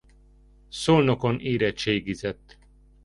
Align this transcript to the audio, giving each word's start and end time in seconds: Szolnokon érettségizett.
Szolnokon 0.69 1.39
érettségizett. 1.39 2.57